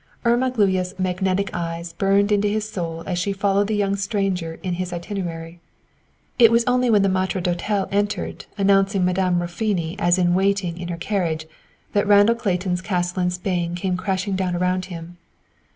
Irma 0.25 0.49
Gluyas' 0.49 0.97
magnetic 0.97 1.53
eyes 1.53 1.93
burned 1.93 2.31
into 2.31 2.47
his 2.47 2.67
soul 2.67 3.03
as 3.05 3.19
she 3.19 3.31
followed 3.31 3.67
the 3.67 3.75
young 3.75 3.95
stranger 3.95 4.57
in 4.63 4.73
his 4.81 4.91
itinerary. 4.91 5.59
It 6.39 6.51
was 6.51 6.63
only 6.65 6.89
when 6.89 7.03
the 7.03 7.07
maître 7.07 7.39
d'hôtel 7.39 7.87
entered, 7.91 8.45
announcing 8.57 9.05
Madame 9.05 9.39
Raffoni 9.41 9.95
as 9.99 10.17
in 10.17 10.33
waiting 10.33 10.75
in 10.79 10.87
her 10.87 10.97
carriage, 10.97 11.45
that 11.93 12.07
Randall 12.07 12.33
Clayton's 12.33 12.81
castle 12.81 13.21
in 13.21 13.29
Spain 13.29 13.75
came 13.75 13.95
crashing 13.95 14.35
down 14.35 14.55
around 14.55 14.85
him. 14.85 15.17